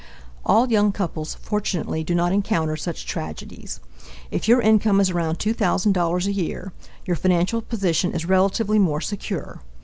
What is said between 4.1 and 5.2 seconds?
If your income is